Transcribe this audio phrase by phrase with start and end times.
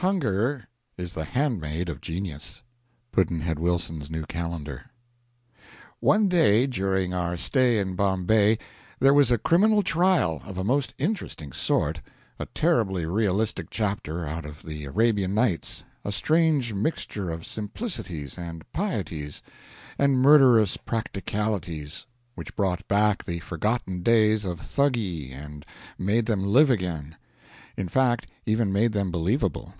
[0.00, 2.62] Hunger is the handmaid of genius
[3.12, 4.90] Pudd'nhead Wilson's New Calendar.
[6.00, 8.58] One day during our stay in Bombay
[9.00, 12.02] there was a criminal trial of a most interesting sort,
[12.38, 18.70] a terribly realistic chapter out of the "Arabian Nights," a strange mixture of simplicities and
[18.74, 19.40] pieties
[19.98, 22.04] and murderous practicalities,
[22.34, 25.64] which brought back the forgotten days of Thuggee and
[25.98, 27.16] made them live again;
[27.78, 29.72] in fact, even made them believable.